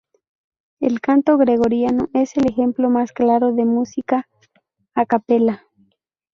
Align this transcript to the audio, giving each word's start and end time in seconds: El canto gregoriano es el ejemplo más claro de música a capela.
El 0.79 0.99
canto 0.99 1.37
gregoriano 1.37 2.09
es 2.15 2.35
el 2.35 2.49
ejemplo 2.49 2.89
más 2.89 3.11
claro 3.11 3.53
de 3.53 3.65
música 3.65 4.27
a 4.95 5.05
capela. 5.05 5.67